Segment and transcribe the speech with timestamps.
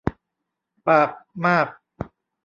[0.87, 1.09] ปาก
[1.45, 1.67] มาก